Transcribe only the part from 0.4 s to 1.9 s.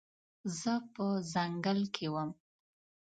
زه په ځنګل